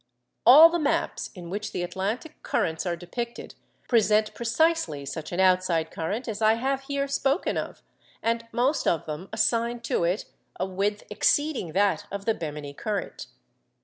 [0.47, 3.53] All the maps in which the Atlantic currents are depicted
[3.87, 7.83] present precisely such an outside current as I have here spoken of,
[8.23, 10.25] and most of them assign to it
[10.59, 13.27] a width exceeding that of the Bemini current.